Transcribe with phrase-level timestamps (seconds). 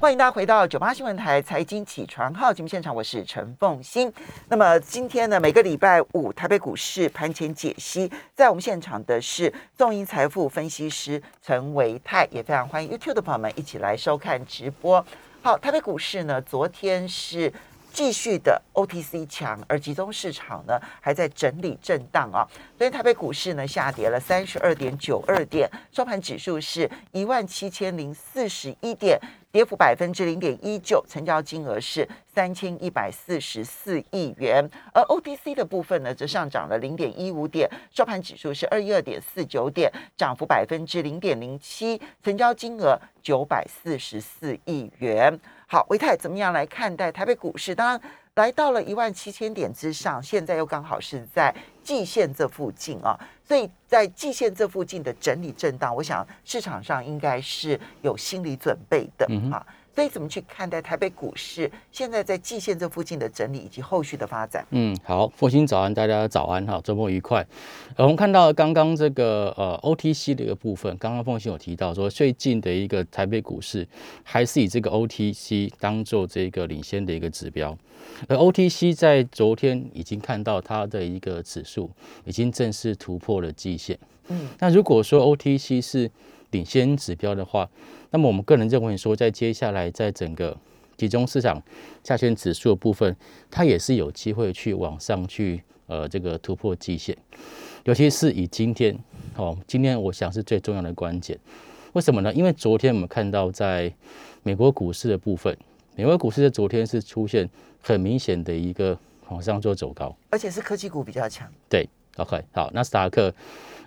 [0.00, 4.10] 欢迎大家回到九八新闻台财经起床号节目现场，我是陈凤欣。
[4.48, 15.04] 那么今天呢，每个礼拜五台北股市盘前解析，在我们现场的是众盈财富分析师陈维泰，也非常欢迎 YouTube 的朋友们一起来收看直播。
[15.42, 17.52] 好，台北股市呢，昨天是。
[17.92, 22.46] 继续的 OTC 强，而集中市场呢还在整理震荡啊。
[22.78, 29.20] 所以台北股市呢下跌了三十二点九二点，收盘指数是一万七千零四十一点，
[29.52, 34.68] 跌幅百分之零点一九，成交金额是三千一百四十四亿元。
[34.94, 45.38] 而 OTC 的部分呢则上涨了零点一五点，收盘指数是二一二点四九点，涨幅百分之零点零七，成交金额九百四十四亿元。
[45.72, 47.72] 好，维泰怎么样来看待台北股市？
[47.72, 48.00] 当然
[48.34, 59.64] 来到了一万七千点之上，现在又刚好是在季线这附近啊，所以在季线这附近的整理震荡，我想市场上应该是有心理准备的啊。
[59.94, 64.66] 所以怎么去看待台北股市现在在季线这附近的整理以及后续的发展？
[64.70, 67.46] 嗯，好，复兴早安，大家早安哈，周末愉快。
[67.96, 73.86] 我们看到刚刚这个呃 OTC 的一个部分，刚刚凤兴有提到说，最近的一个台北股市
[74.22, 77.76] 还是以这个 OTC 当做这个领先的一个指标，
[78.28, 81.90] 而 OTC 在昨天已经看到它的一个指数
[82.24, 83.98] 已经正式突破了季线。
[84.28, 86.10] 嗯，那如果说 OTC 是
[86.50, 87.68] 领先指标的话，
[88.10, 90.56] 那么我们个人认为说，在接下来在整个
[90.96, 91.62] 集中市场
[92.02, 93.16] 下圈指数的部分，
[93.50, 97.16] 它也是有机会去往上去呃这个突破季线，
[97.84, 98.98] 尤其是以今天
[99.36, 101.38] 哦，今天我想是最重要的关键。
[101.92, 102.32] 为什么呢？
[102.34, 103.92] 因为昨天我们看到在
[104.42, 105.56] 美国股市的部分，
[105.96, 107.48] 美国股市在昨天是出现
[107.80, 111.50] 很明显的一个往上做走高，而且是科技股比较强。
[111.68, 113.34] 对，OK，好，纳斯达克。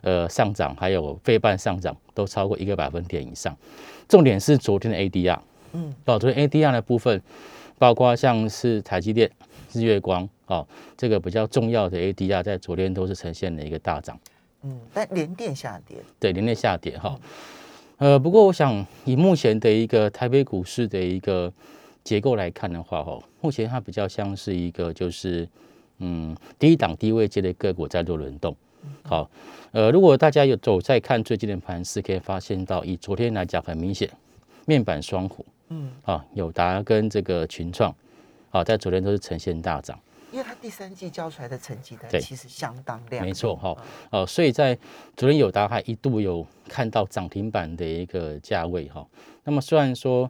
[0.04, 3.58] 呃，上涨还有费半上涨都超过一个百分点以上。
[4.08, 5.40] 重点是昨天的 ADR，
[5.72, 7.20] 嗯，哦，昨天 ADR 的部分，
[7.80, 9.32] 包括像是台积电、
[9.72, 14.20] 日月光，哦，这个比较重要的 ADR 在昨天都是呈现了一个大涨。
[14.64, 15.98] 嗯，但连电下跌。
[16.20, 17.18] 对，连电下跌哈。
[17.98, 21.52] 呃，不过我想以目前的一个台北股市的一个
[22.04, 25.48] 结构来看的话，哈，目前它比较像是一个就是
[26.00, 28.54] 嗯低档低位阶的个股在做轮动。
[29.04, 29.30] 好，
[29.72, 34.10] 呃，如果大家有走在看最近的盘势，可以发现到，以昨天来讲，很明显，
[34.66, 37.94] 面板双虎，嗯，啊，友达跟这个群创，
[38.52, 40.00] 啊，在昨天都是呈现大涨，
[40.32, 43.78] 因为它第三季交出来的成绩单其实相当亮，没错，哈，
[44.10, 44.78] 哦，所以在
[45.18, 49.06] 昨天友达还一度有看到涨停板的一个价位，哈，
[49.44, 50.30] 那么虽然说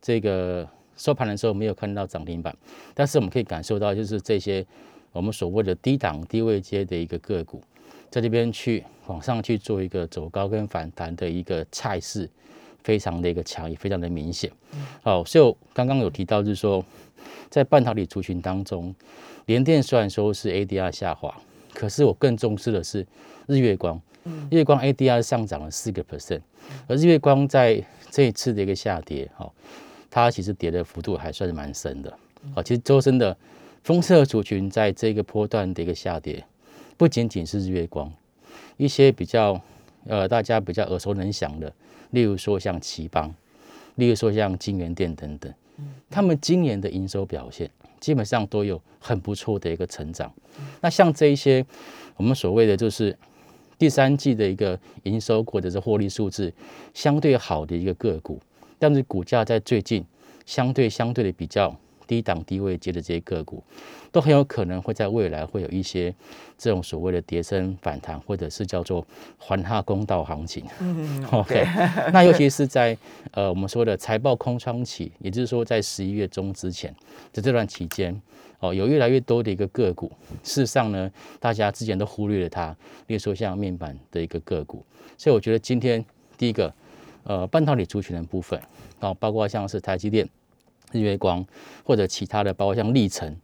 [0.00, 0.66] 这个
[0.96, 2.56] 收盘的时候没有看到涨停板，
[2.94, 4.64] 但是我们可以感受到，就是这些
[5.12, 7.62] 我们所谓的低档低位阶的一个个股。
[8.14, 12.30] 在这边去往上去做一个走高跟反弹的一个态势，
[12.84, 14.48] 非常的一个强，也非常的明显。
[15.02, 16.84] 好，所以刚刚有提到，就是说，
[17.50, 18.94] 在半导体族群当中，
[19.46, 21.34] 联电虽然说是 ADR 下滑，
[21.72, 23.04] 可是我更重视的是
[23.48, 24.00] 日月光。
[24.48, 26.42] 日月光 ADR 上涨了四个 percent，
[26.86, 29.52] 而日月光在这一次的一个下跌，哈，
[30.08, 32.16] 它其实跌的幅度还算是蛮深的。
[32.54, 33.36] 好，其实周深的
[33.82, 36.44] 封测族群在这个波段的一个下跌。
[36.96, 38.12] 不仅仅是日月光，
[38.76, 39.60] 一些比较
[40.06, 41.72] 呃大家比较耳熟能详的，
[42.10, 43.34] 例如说像奇邦，
[43.96, 45.52] 例如说像金源店等等，
[46.08, 50.32] 他们今年的营收表现基本上都有很不错的一个成长。
[50.80, 51.64] 那像这一些
[52.16, 53.16] 我们所谓的就是
[53.76, 56.52] 第三季的一个营收或者是获利数字
[56.92, 58.40] 相对好的一个个股，
[58.78, 60.04] 但是股价在最近
[60.46, 61.76] 相对相对的比较。
[62.06, 63.62] 低档低位接的这些个股，
[64.12, 66.14] 都很有可能会在未来会有一些
[66.58, 69.06] 这种所谓的跌升反弹，或者是叫做
[69.38, 70.64] 还他公道行情。
[70.80, 71.64] 嗯， OK。
[72.12, 72.96] 那尤其是在
[73.32, 76.94] 呃我们说的财报空窗期，也就是说在十一月中之前
[77.32, 78.20] 的这段期间，
[78.60, 80.10] 哦，有越来越多的一个个股，
[80.42, 81.10] 事实上呢，
[81.40, 82.76] 大家之前都忽略了它，
[83.06, 84.84] 例如说像面板的一个个股。
[85.16, 86.04] 所以我觉得今天
[86.36, 86.72] 第一个
[87.24, 88.60] 呃半导体族群的部分，
[89.00, 90.28] 哦，包括像是台积电。
[90.94, 91.44] 日月光
[91.84, 93.36] 或者其他的，包括像历程，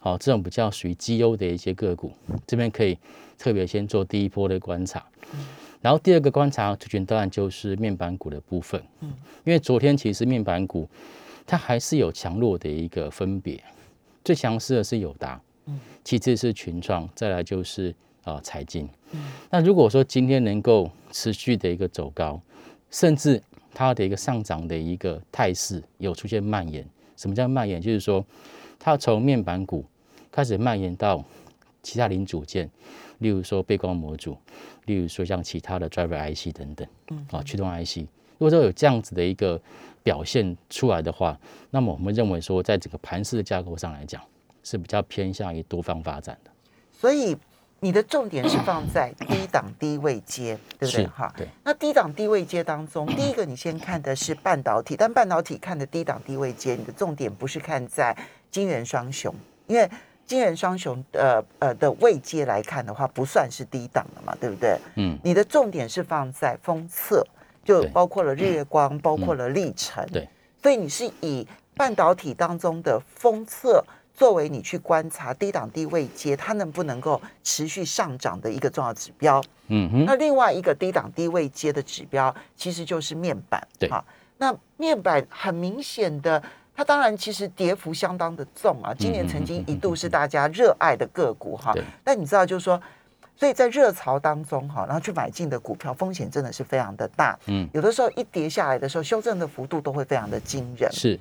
[0.00, 2.12] 好这种比较属于绩优的一些个股，
[2.46, 2.98] 这边可以
[3.38, 5.04] 特别先做第一波的观察。
[5.80, 9.12] 然后第二个观察族群当然就是面板股的部分，嗯，
[9.44, 10.88] 因为昨天其实面板股
[11.46, 13.62] 它还是有强弱的一个分别，
[14.24, 17.94] 最强势的是友达，嗯，其次是群创，再来就是
[18.24, 18.88] 啊财经。
[19.12, 22.40] 嗯，那如果说今天能够持续的一个走高，
[22.90, 23.40] 甚至
[23.72, 26.84] 它的一个上涨的一个态势有出现蔓延。
[27.16, 27.80] 什么叫蔓延？
[27.80, 28.24] 就是说，
[28.78, 29.84] 它从面板股
[30.30, 31.24] 开始蔓延到
[31.82, 32.70] 其他零组件，
[33.18, 34.36] 例如说背光模组，
[34.84, 37.98] 例如说像其他的 driver IC 等等，嗯，啊，驱动 IC，
[38.38, 39.60] 如果说有这样子的一个
[40.02, 41.38] 表现出来的话，
[41.70, 44.22] 那么我们认为说，在整个盘势的架构上来讲，
[44.62, 46.50] 是比较偏向于多方发展的。
[46.92, 47.36] 所以
[47.80, 51.06] 你的重点是放在低档低位接，对不对？
[51.06, 51.46] 哈，对。
[51.62, 58.16] 那低档低位接当中，第一个你先看的是半导体，但半导体看的低档低位接，你的重点不是看在
[58.50, 59.34] 金元双雄，
[59.66, 59.88] 因为
[60.24, 64.78] 金元双雄呃呃的位阶来看的话，不算是低档的嘛，对不对？
[64.96, 67.24] 嗯，你的重点是放在封测，
[67.62, 70.28] 就包括了日月光，包括了历程，对。
[70.62, 71.46] 所以你是以
[71.76, 73.84] 半导体当中的封测
[74.16, 79.42] 作为你去观察低档低位接它能不能够持续上涨的一个重要指标。
[79.68, 83.62] 嗯哼，那另外一个低档低位接的指标，其实就是面板。
[83.78, 84.02] 对好，
[84.38, 86.42] 那面板很明显的，
[86.74, 88.94] 它当然其实跌幅相当的重啊。
[88.98, 91.84] 今年曾经一度是大家热爱的个股哈对。
[92.02, 92.80] 但你知道，就是说，
[93.36, 97.38] 所以在热潮当中哈，然后去买进的股票风险真的是非常的大。
[97.46, 100.90] 嗯，有的时候一跌下来的时候，修正的幅度都会非常的惊人。
[100.90, 101.20] 是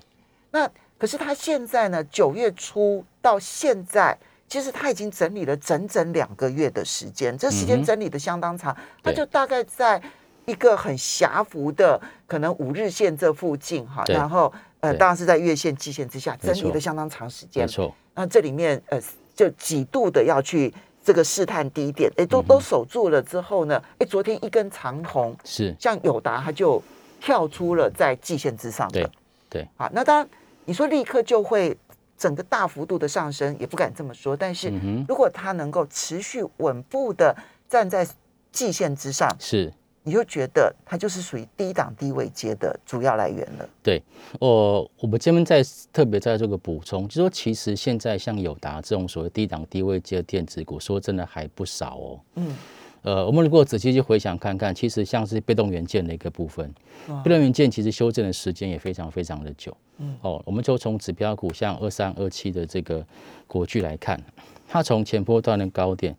[0.52, 10.02] 那可是他现在呢，九月初到现在，其实他已经整理了整整两个月的时间，这时间整理的相当长，它对就大概在
[10.46, 14.98] 一个很狭幅的可能五日线这附近哈，然后呃，对。
[14.98, 17.64] 当然是在月线、季线之下整理的相当长时间。
[17.64, 17.68] 没。
[17.68, 19.00] 错，那这里面呃，
[19.36, 25.76] 就几度的要去这个试探低点，哎，嗯都都守住了之后呢，哎，昨天一根长红，是。
[25.80, 26.82] 像友达它就
[27.20, 29.02] 跳出了在季线之上的。
[29.02, 29.12] 对。
[29.48, 30.28] 对，好，那当然
[30.66, 31.76] 你说立刻就会
[32.18, 34.36] 整个大幅度的上升，也不敢这么说。
[34.36, 34.72] 但是
[35.08, 37.36] 如果它能够持续稳步的
[37.70, 38.08] 站在
[38.52, 39.72] 季线之上，是。
[40.08, 43.68] 你就觉得它就是属于低档低位接的主要来源了。
[43.82, 44.04] 对，
[44.40, 52.20] 我我们这边再特别再做个补充，就说其实现在像友达这种所谓低档低位接的电子股，说真的还不少哦。
[52.36, 52.56] 嗯，
[53.02, 56.72] 呃，我们如果仔细去回想看看，其实像是被动元件的一个部分，
[57.08, 59.76] 哦被动元件其实修正的时间也非常非常的久。
[59.98, 63.06] 嗯，哦，我们就从指标股像二三二七的这个
[63.48, 64.22] 国巨来看，
[64.68, 66.16] 它从前波段的高点，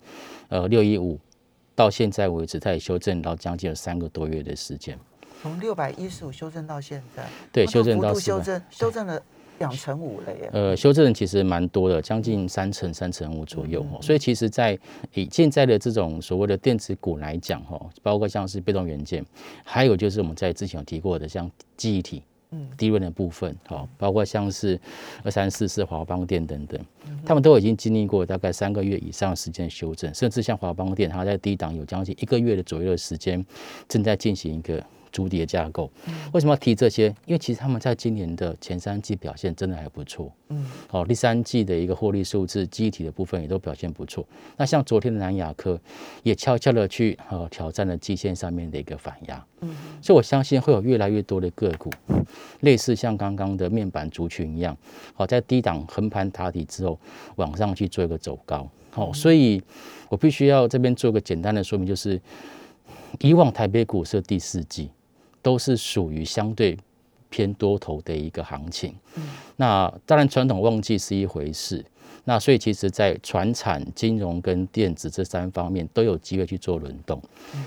[0.49, 1.19] 呃六一五
[1.75, 4.99] 到现在为止，它也修正到将近有三个多月的时间。
[5.43, 9.23] 从六百一十五修正到现在，对，修正到400幅度修正修正了
[9.59, 10.51] 两成五了耶。
[10.53, 14.01] 呃，修正其实蛮多的，将近三成、三成五左右、哦。
[14.01, 14.77] 所以其实，在
[15.13, 19.25] 以现在的这种所谓的电子股来讲，哈，包括像是被动元件，
[19.63, 22.23] 还有就是我们在之前有提过的，像记忆体、嗯
[22.77, 24.79] 低润的部分，好，包括像是
[25.23, 26.81] 二三四四华邦店等等，
[27.25, 33.45] 他们都已经经历过大概三个月以上时间修正，甚至像华邦店，它在低档有将近一个月的左右的时间，
[33.89, 34.83] 正在进行一个。
[35.17, 35.91] 筑底的架构，
[36.35, 37.07] 为什么要提这些？
[37.25, 40.31] 因为其实他们在今年的前三季表现真的还不错。
[40.49, 44.23] 嗯，好、第三季的一个获利数字，记忆体的部分也都表现不错。
[44.59, 45.81] 那像昨天的南亚科，
[46.23, 49.43] 也悄悄的去呃挑战了季线上面的一个反压。
[49.63, 51.91] 嗯，所以我相信会有越来越多的个股，
[52.61, 54.77] 类似像刚刚的面板族群一样，
[55.15, 56.99] 好、在低档横盘打底之后，
[57.37, 58.69] 往上去做一个走高。
[58.91, 59.63] 好、所以
[60.09, 62.21] 我必须要这边做个简单的说明，就是
[63.21, 64.91] 以往台北股市第四季
[65.47, 66.77] 都是属于相对
[67.31, 68.93] 偏多头的一个行情。
[69.55, 71.85] 那当然，传统旺季是一回事。
[72.25, 77.23] 那所以，其实，在船产、金融跟电子这三方面都有机会去做轮动。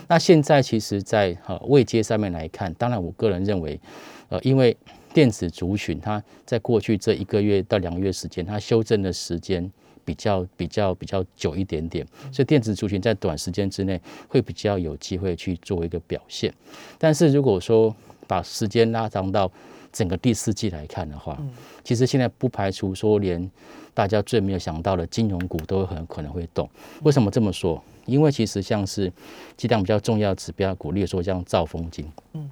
[0.09, 3.79] 那现在，其实在，呃位阶上面来看，当然，我个人认为，
[4.27, 4.75] 呃，因为
[5.13, 9.71] 电子族群它在过去这一个月到两个月时间，它修正的时间
[10.09, 16.51] 比较比较比较久一点点，所以电子族群在短时间之内会比较有机会去做一个表现。
[16.97, 19.51] 但是如果说把时间拉长到
[19.93, 21.39] 整个第四季来看的话，
[21.83, 23.51] 其实现在不排除说连
[23.93, 26.67] 大家最没有想到的金融股都很可能会动。
[27.03, 27.79] 为什么这么说？
[28.07, 29.13] 因为其实像是
[29.55, 32.49] 几档比较重要的指标股，例如说像兆丰金，嗯，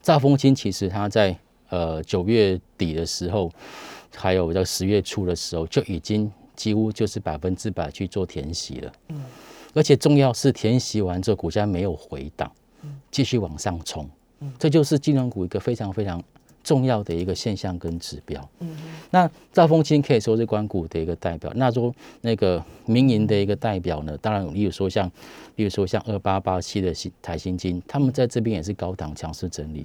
[0.00, 1.36] 兆丰金其实它在
[1.70, 3.50] 呃九月底的时候，
[4.14, 9.24] 还有在十月初的时候，就已经几乎就是百分之百去做填息了，嗯，
[9.72, 12.52] 而且重要是填息完之后，股价没有回档，
[13.10, 14.06] 继续往上冲，
[14.58, 16.22] 这就是金融股一个非常非常
[16.62, 18.46] 重要的一个现象跟指标。
[18.58, 18.76] 嗯。
[19.10, 21.50] 那兆丰金可以说是关股的一个代表。
[21.56, 25.10] 那说那个民营的一个代表呢，当然，例如说像，
[25.56, 29.82] 例如说像二八八七的新台新金，他们在这边也是高档强势整理。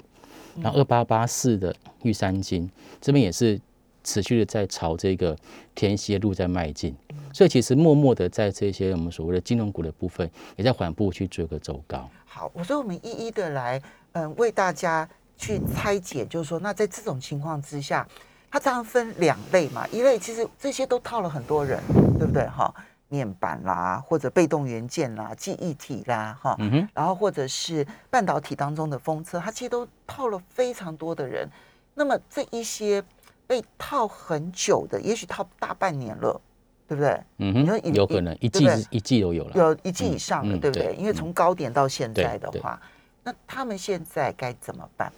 [0.61, 3.57] 然后二八八四的玉山金这边也是
[4.05, 5.35] 持续的在朝这个
[5.73, 6.95] 天蝎路在迈进，
[7.33, 12.09] 所以其实默默的在这些我们所谓的金融股的部分，也在缓步去做一个走高。
[12.23, 13.81] 好，我说我们一一的来，
[14.13, 18.07] 嗯，为大家去拆解，就是说，那在这种情况之下，
[18.51, 21.81] 它当然分两类嘛，一类其实这些都套了很多人，
[22.17, 22.47] 对不对？
[22.47, 22.73] 哈，
[23.09, 31.49] 面板啦，或者被动元件啦、记忆体啦，哈，嗯，然后或者是半导体当中的风车，它其实都套了非常多的人。
[31.97, 33.01] 那么这一些
[33.47, 36.41] 被套很久的，也许套大半年了，
[36.87, 37.19] 对不对？
[37.37, 39.51] 嗯你说有可能一季一季都有了。
[39.55, 40.87] 有一季以上了，嗯对不对？
[40.87, 42.81] 对因为从高点到现在的对话，
[43.23, 45.11] 那他们现在该怎么办？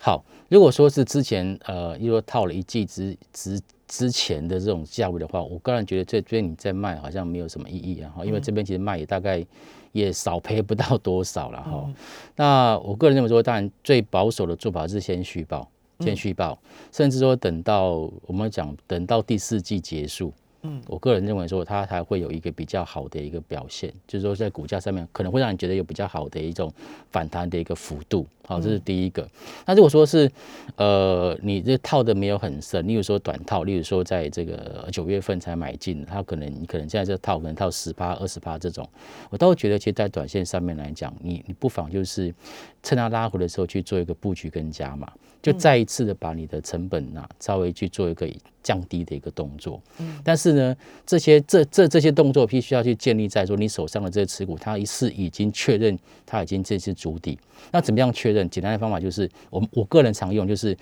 [0.00, 9.44] 好，如果说是之前呃，又说套了一季之之之前的这种价位的话，我个人觉得这边你在卖好像没有什么意义啊，哈，因为这边其实卖也大概
[9.92, 11.90] 也少赔不到多少了哈。
[12.36, 15.66] 那我个人认为说，当然最保守的做法是先续报，
[16.00, 16.58] 先续报，
[16.92, 20.32] 甚至说等到我们讲等到第四季结束。
[20.66, 26.72] 嗯我个人认为说，它才会有一个比较好的一个表现，就是说在股价上面可能会让你觉得有比较好的一种
[27.10, 28.26] 反弹的一个幅度。
[28.46, 29.28] 好，这是第一个。
[29.66, 30.30] 那如果说是
[30.76, 38.88] 呃，你这套的没有很深，例如说短套，例如说在这个九月份才买进，它可能你可能现在这套可能套十八、二十八这种，
[39.28, 42.34] 我倒会觉得，其实，在短线上面来讲，你你不妨就是
[42.82, 45.12] 趁它拉回的时候去做一个布局跟加码，
[45.44, 48.26] 就再一次的把你的成本呐、稍微去做一个
[48.62, 49.78] 降低的一个动作。
[50.24, 50.74] 但是呢，
[51.04, 57.38] 这些这这这些动作必须要去建立在说你手上的这些持股，它是已经确认它已经这是主底。
[57.70, 58.48] 那怎么样确认？
[58.48, 60.76] 简单的方法就是，我们我个人常用就是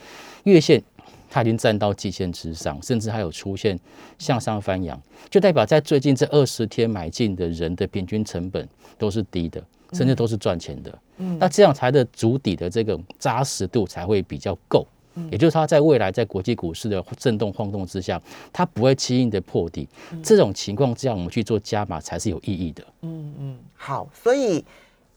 [0.45, 0.81] 月线。
[1.35, 3.81] 它已经站到季线之上，甚至还有出现
[4.19, 5.00] 向上翻扬，
[5.31, 10.99] 就代表在最近这二十天买进的人的平均成本都是低的，甚至都是赚钱的。
[11.18, 14.87] 嗯那这样才的足底的这个扎实度才会比较够。
[15.30, 18.18] 也就是它在未来在国际股市的震动晃动之下，
[18.50, 19.87] 它不会轻易的破底。
[20.22, 22.82] 这种情况之下，我们去做加码才是有意义的。
[23.02, 24.64] 嗯嗯，好，所以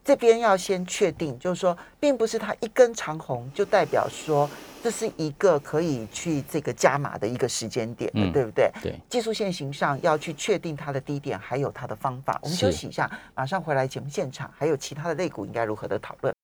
[0.05, 4.47] 这边要先确定，就是说，并不是它一根长红就代表说
[4.83, 8.71] 这是一个可以去这个加码的一个时间点的，嗯对不对？
[8.83, 12.39] 对，技术线型上要去确定它的低点，还有它的方法。
[12.43, 16.34] 我们休息一下，马上回来节目现场，还有其他的类股应该如何的讨论。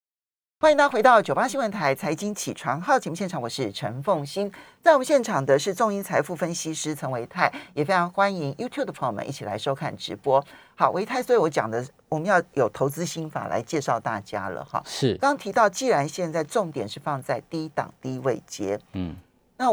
[0.62, 4.48] 欢迎大家回到九八新闻台财经起床号节目现场，我是陈凤欣。
[4.80, 10.40] 在我们现场的是众银财富分析师陈维泰，也非常欢迎 YouTube 的朋友们一起来收看直播。
[10.76, 14.80] 好，维泰，所以我讲的我们要有投资心法来介绍大家了哈。
[14.86, 19.16] 是，刚刚提到，既然现在重点是放在低档低位接，嗯，
[19.56, 19.66] 那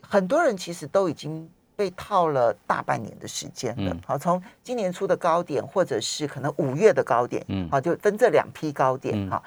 [0.00, 3.92] 很多人其实都已经被套了大半年的时间了。
[3.92, 9.42] 嗯好，从今年初的高点，或者是可能五月的高点，嗯好，就分这两批高点嗯哈。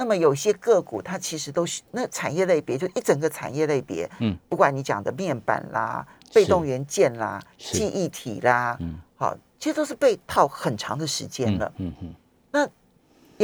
[0.00, 7.76] 那么有些个股，它其实都是那产业类别，就一整个产业类别，嗯，不管你讲的面板啦、被动元件啦、是。
[7.76, 8.98] 记忆体啦，嗯。
[9.16, 11.70] 好，其实都是被套很长的时间了。
[11.76, 12.14] 嗯嗯
[12.50, 12.66] 那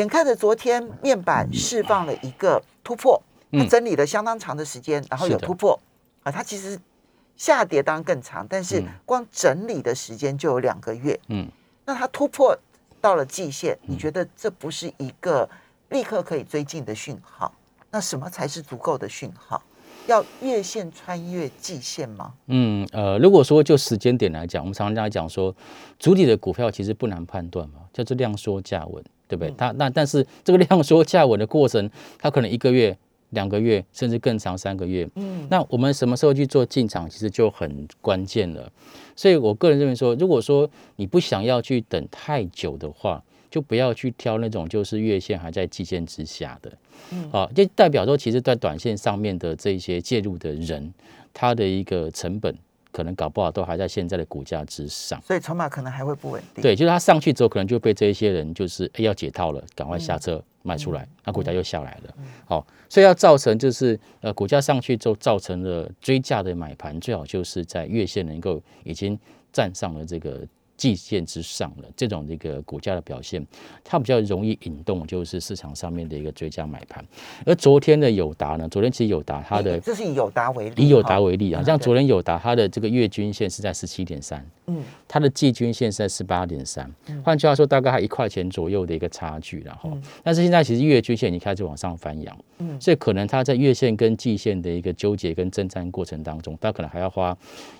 [0.00, 3.22] 眼看着昨天面板释放了一个突破，
[3.52, 3.68] 它嗯。
[3.68, 5.78] 整理了相当长的时间，然后有突破。
[6.22, 6.80] 啊，它其实
[7.36, 8.86] 下跌当然更长，但是嗯。
[9.04, 11.20] 光整理的时间就有两个月。
[11.28, 11.46] 嗯，
[11.84, 12.58] 那它突破
[13.02, 15.46] 到了季线，你觉得这不是一个
[15.90, 17.52] 立刻可以追进的讯号？
[17.90, 19.62] 那什么才是足够的讯号？
[20.07, 22.33] 要月线穿越季线吗？
[22.47, 25.55] 嗯，呃，如果说就时间点来讲，我们常常在讲说，
[25.99, 29.52] 主体的股票其实不难判断嘛，叫做量缩价稳，对不对？
[29.59, 31.90] 它那但是这个量缩价稳的过程，
[32.21, 32.97] 它可能一个月、
[33.31, 35.09] 两个月，甚至更长三个月。
[35.16, 38.71] 嗯，那我们什么时候去做进场，其实就很关键了。
[39.16, 43.21] 所以我个人认为说，如果说你不想要去等太久的话，
[43.56, 46.70] 就不要去挑那种就是月线还在季线之下的，
[47.10, 50.92] 嗯好、就代表说，其实，在短线上面的这些介入的人，
[51.32, 52.54] 他的一个成本
[52.92, 55.18] 可能搞不好都还在现在的股价之上。
[55.22, 62.14] 所以筹码可能还会不稳定。，对，就是他上去之后，可能就被这一些人就是哎要解套了，赶快下车卖出来，那股价又下来了。
[62.44, 69.18] 好、所以要造成就是呃股价上去之后造成了追价的买盘，最好就是在月线能够已经
[69.50, 70.46] 站上了这个。
[70.76, 73.45] 季线之上了，这种这个股价的表现，
[73.83, 77.04] 它比较容易引动，就是市场上面的一个追加买盘。
[77.45, 86.92] 而昨天的友达呢，昨天其实友达它的这是以友达为例，以友达为例啊，像昨天友达它的这个月均线是在十七点三，嗯它的季均线是在十八点三，
[87.25, 89.90] 换句话说，大概还一块钱左右的一个差距了哈。
[90.23, 97.37] 但是现在其实月均线已经开始往上翻扬，嗯所以可能它在月线跟季线的一个纠结跟征战过程当中，它可能还要花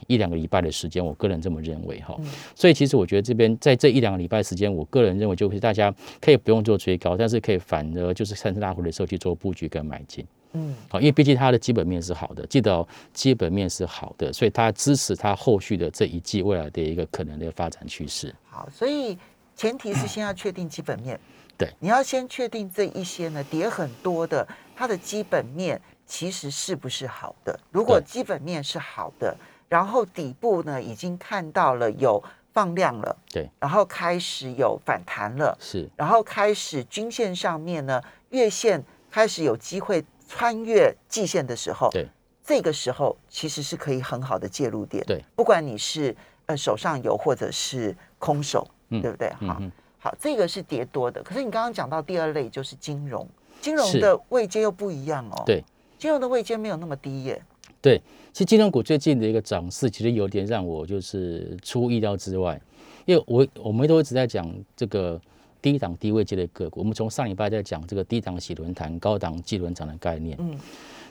[0.07, 2.17] 一两个礼拜的时间，我个人这么认为哈。
[2.55, 10.25] 所以其实我觉得这边在这一两个礼拜时间，我个人认为就是大家可以不用做追高，但是可以反而就是趁拉回的时候去做布局跟买进。
[10.53, 18.35] 嗯好，因为毕竟它的基本面是好的，记得哦，基本面是好的，所以它支持它后续的这一季未来的一个可能的发展趋势。
[18.49, 19.19] 好，所以
[19.57, 21.19] 前提是先要确定基本面。
[21.59, 27.59] 对，你要先确定这一些呢跌很多的，它的基本面其实是不是好的？
[27.71, 29.37] 如果基本面是好的，
[29.69, 32.23] 然后底部呢已经看到了有
[32.57, 35.87] 放量了，对，然后开始有反弹了，是。
[35.95, 42.09] 然后开始均线上面呢，月线开始有机会穿越季线的时候，对，
[42.43, 49.29] 这个时候其实是可以很好的介入点，对，不管你是呃手上有或者是空手，嗯对不对？
[49.47, 49.73] 好，嗯嗯。
[49.99, 53.29] 好，这个是跌多的，可是你刚刚讲到第二类就是金融，
[53.61, 55.63] 金融的位阶又不一样哦，对，
[55.99, 57.43] 金融的位阶没有那么低耶，
[57.87, 58.03] 对，
[58.33, 62.61] 其实金融股最近的一个涨势，其实有点让我就是出乎意料之外，
[63.05, 65.21] 因为我我们都一直在讲这个
[65.63, 70.59] 低档低位阶的个股，我们从上礼拜在讲这个低档洗轮弹、高档继轮涨的概念，嗯，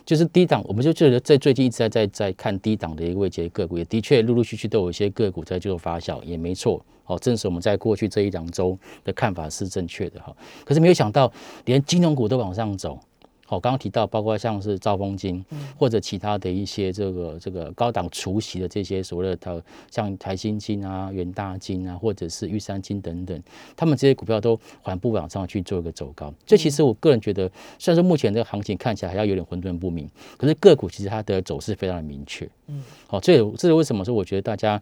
[0.05, 10.36] 就是低档，我们就觉得在最近一直在在在看低档的一个位阶个股，也的确陆陆续续都有一些个股在做发酵，也没错，好，正是我们在过去这一两周的看法是正确的哈。
[10.65, 11.32] 可是没有想到，
[11.63, 13.00] 连金融股都往上走。
[13.48, 15.46] 好，刚刚提到，包括像是兆丰金，
[15.78, 19.62] 或者其他的一些这个这个高档除息的这些所谓的台
[19.92, 23.40] 像台新金啊、元大金啊，或者是玉山金等等，
[23.75, 26.34] 他们这些股票都缓步往上去做一个走高。
[26.44, 27.48] 这其实我个人觉得，
[27.78, 32.50] 虽然说目前这个行情看起来还要有点混沌不明，可是个股其实它的走势非常的明确。
[32.66, 34.82] 嗯，好，这也这是为什么说我觉得大家，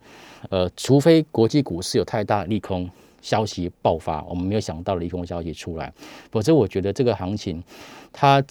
[0.50, 2.90] 呃，除非国际股市有太大的利空。
[3.24, 5.92] 消息爆发，我们没有想到的利空消息出来，
[6.30, 7.64] 否则我觉得这个行情，
[8.12, 8.44] 它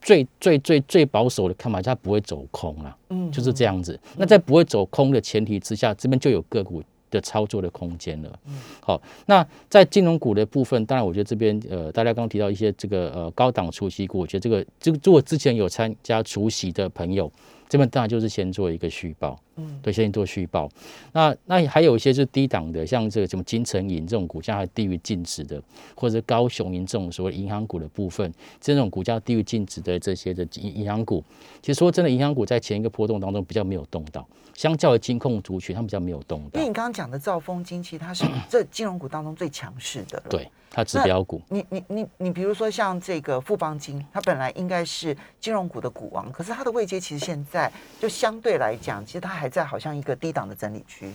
[0.00, 3.98] 最最最最保守的看法，它不会走空了，嗯就是这样子。
[4.16, 6.80] 那在不会走空的前提之下，这边就有个股
[7.10, 8.38] 的操作的空间了。
[8.80, 17.30] 好，那在金融股的部分，当然我觉得这边呃，大家刚刚提到一些这个呃高档除息股，我觉得这个这个如果之前有参加除息的朋友，
[17.70, 20.68] 这边当然就是先做一个续报，嗯，对，先做续报。
[21.12, 25.62] 那那还有一些是低档的，像这个什么金城银这种股价还低于净值的，
[25.94, 31.22] 或者高雄银这种所谓银行股的部分，这种股价低于净值的这些的银银行股，
[31.62, 40.24] 其实说真的，银行股在前一个波动当中比较没有动到，相较于金控族群，它们比较没有动到因为，你刚刚讲的兆丰金，其实它是这金融股当中最强势的了。
[40.28, 51.12] 对，它指标股，你你你你，比如说像这个富邦金，它本来应该是金融股的股王，可是它的位阶其实现在就相对来讲，其实它还在好像一个低档的整理区。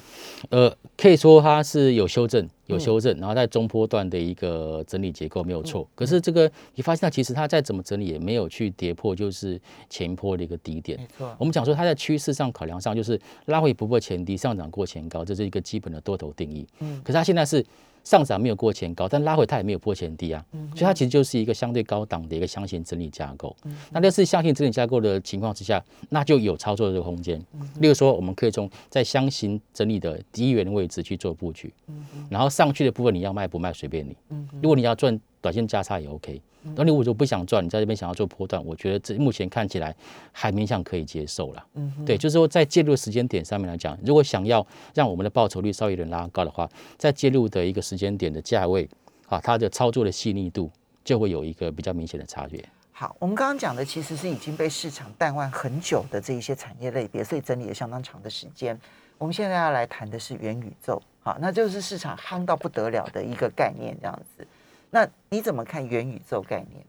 [0.49, 5.87] 呃，可以说它是有修正，有修正，然后在中波段的一个整理结构没有错。
[5.93, 10.99] 可是这个你发现它其实它再怎么整理也没有去跌破就是前波的一个低点。
[10.99, 16.65] 没错，我们讲说它在趋势上考量上就是拉回不破前低，上涨过前高，这是一个基本的多头定义。
[16.79, 17.65] 嗯可是它现在是
[18.03, 23.55] 上涨没有过前高，但拉回它也没有破前低啊，所以它其实就是一个相对高档的一个箱型整理架构。
[23.89, 27.39] 那类似箱型整理架构的情况之下，那就有操作的空间。
[27.79, 34.15] 例如说，我们可以从在箱型整理的低元位置去做布局，嗯然后上去的部分你要卖不卖随便你。
[34.29, 36.41] 嗯如果你要赚短线价差也 OK。
[36.75, 39.95] 那你如果不想赚，你在这边想要做波段，我觉得这目前看起来
[40.31, 41.63] 还勉强可以接受了。
[41.75, 48.89] 嗯对，就是说在介入的时间点上面来讲，如果想要让我们的报酬率稍微有点拉高的话，在介入的一个时间点的价位
[49.27, 50.71] 啊，它的操作的细腻度
[51.03, 52.67] 就会有一个比较明显的差别。
[52.91, 58.79] 好，我们刚刚讲的其实是已经被市场淡忘很久的这一些产业类别，所以整理了相当长的时间。
[59.17, 64.45] 我们现在要来谈的是元宇宙，好，那就是市场夯到不得了的一个概念，这样子。
[64.91, 66.85] 那你怎么看元宇宙概念？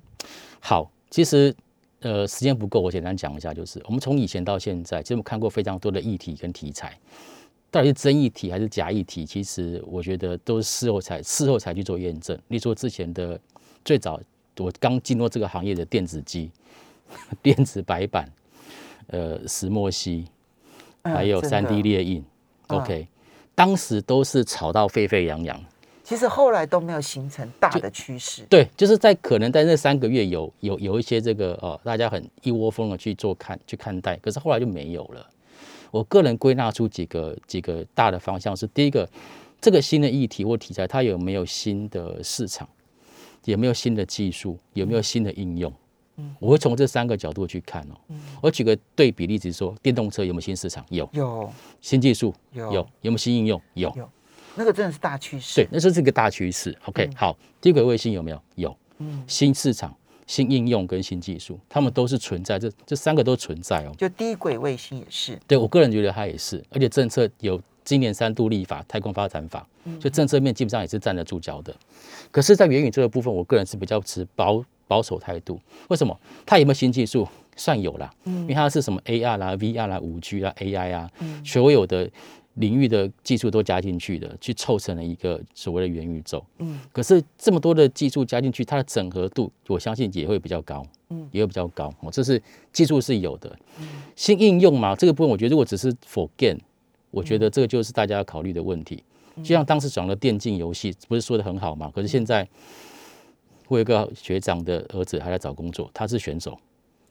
[0.61, 1.55] 好，其实
[2.01, 6.99] 呃时间不够，我简单讲一下，就是我们从以前到现在，其实我们看过非常多的议题跟题材，
[7.71, 12.37] 到底是真议题还是假议题，其实我觉得都是事后才事后才去做验证。
[12.49, 13.39] 例如说之前的
[13.85, 14.21] 最早
[14.59, 16.51] 我刚进入这个行业的电子机、
[17.43, 18.31] 电子白板、
[19.09, 20.27] 呃石墨烯，
[21.07, 22.25] 还有三 D 列印、
[22.69, 23.09] 嗯 o k
[23.55, 25.59] 当时都是炒到沸沸扬扬。
[26.05, 28.42] 其实后来都没有形成大的趋势。
[28.49, 35.27] 对，就是在可能在那三个月有有有一些这个哦，大家很一窝蜂的去做看去看待，可是后来就没有了。
[35.90, 39.09] 我个人归纳出几个几个大的方向是：第一个，
[39.61, 42.69] 这个新的议题或题材，它有没有新的市场，
[43.45, 45.73] 有没有新的技术，有没有新的应用？
[46.38, 48.14] 我会从这三个角度去看哦。
[48.40, 50.85] 我举个对比例子说，电动车有没有新市场？
[50.90, 51.09] 有。
[51.12, 52.88] 有新技术有有。
[53.02, 53.61] 有没有新应用？
[53.74, 53.92] 有。
[53.96, 54.09] 有
[54.55, 55.57] 那个真的是大趋势。
[55.57, 56.76] 对，那是这个大趋势。
[56.87, 58.42] OK，、好，低轨卫星有没有？
[58.55, 58.76] 有。
[58.98, 59.94] 嗯新市场、
[60.26, 63.92] 新应用跟新技术，他们都是存在，这这三个都存在哦。
[63.98, 65.38] 就低轨卫星也是。
[65.46, 69.68] 对我个人觉得它也是，而且政策有今年三度立法、太空发展法，
[70.00, 71.76] 所以政策面基本上也是站得住脚的。
[72.31, 75.61] 可是，在元宇宙的部分，我个人是比较持保保守态度。
[75.88, 76.18] 为什么？
[76.44, 77.27] 它有没有新技术？
[77.59, 81.11] 算有啦，因为它是什么 AR 啦、VR 啦、五 G 啦、AI 啊，
[81.42, 82.07] 所有的
[82.55, 86.44] 领域的技术都加进去的，去凑成了一个所谓的元宇宙。
[86.59, 90.85] 嗯，可是这么多的技术加进去，它的整合度，我相信也会比较高。
[91.09, 91.90] 嗯，也会比较高。
[92.01, 92.42] 哦，这是
[92.75, 93.59] 技术是有的。
[94.14, 96.59] 新应用嘛，这个部分我觉得如果只是 for gain，
[97.11, 99.03] 我觉得这个就是大家要考虑的问题。
[99.37, 101.90] 就像当时讲的电竞游戏，不是说的很好嘛？
[101.94, 102.46] 可是现在
[103.68, 106.59] 我有一个学长的儿子还在找工作，他是选手，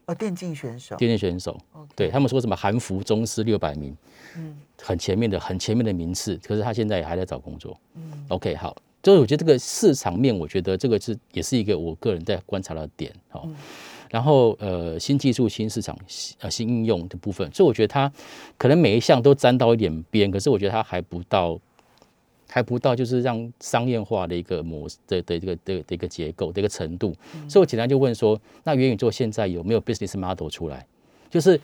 [0.06, 1.58] 哦，电竞选手，电竞选手，
[1.96, 3.96] 对他们说什么韩服宗师六百名，
[4.38, 7.78] 嗯，很前面的很前面的名次，可是他现在也还在找工作。
[7.96, 13.48] 嗯，OK，好，就是我觉得这个市场面，我觉得这个是也是一个我个人在观察的点，好。
[14.12, 15.98] 然后呃，新技术、新市场、
[16.40, 18.10] 呃新应用的部分，所以我觉得它
[18.58, 21.60] 可能每一项都沾到一点边，可是我觉得它还不到，
[22.50, 27.16] 还不到就是让商业化的一个模式的的这个的的一个结构的一个程度。
[27.50, 30.86] 所以我简单就问说，那元宇宙现在有没有 business model 出来？
[31.30, 31.60] 就是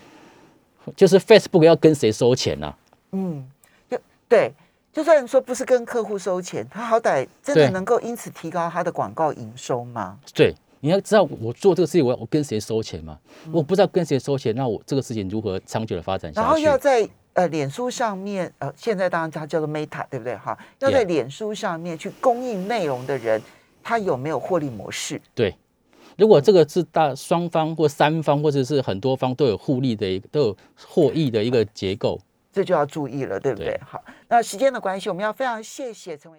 [0.96, 2.74] 就是 Facebook 要跟谁收钱呢？
[3.12, 3.48] 嗯，
[3.90, 4.52] 就对，
[4.92, 10.20] 就算说不是跟客户收钱，他好歹真的能够因此提高他的广告营收吗？
[10.34, 10.54] 对。
[10.84, 13.16] 你要知道，我做这个事情，我我跟谁收钱嘛？
[13.52, 16.44] 我不知道跟谁收钱，那我这个事情如何长久的发展下去？
[16.44, 20.36] 然后要在呃脸书上面，呃，现在当然它叫做 Meta，对不对？
[20.36, 23.42] 哈，要在脸书上面去供应内容的人，
[23.82, 25.22] 他有没有获利模式？
[25.34, 25.56] 对，
[26.18, 32.20] 如果这个是大双方或三方或者是很多方都有互利的一个都有获益的一个结构，
[32.52, 33.80] 这就要注意了，对不对？
[33.86, 36.30] 好，那时间的关系，我们要非常谢谢陈伟。